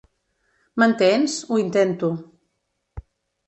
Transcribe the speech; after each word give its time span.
M'entens? 0.83 1.37
Ho 1.51 1.61
intento. 1.67 2.13